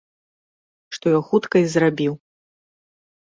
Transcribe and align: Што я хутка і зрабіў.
Што 0.95 1.05
я 1.13 1.19
хутка 1.27 1.55
і 1.65 1.69
зрабіў. 1.73 2.13